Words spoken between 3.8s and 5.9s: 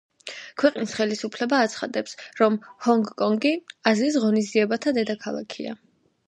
აზიის ღონისძიებათა დედაქალაქია.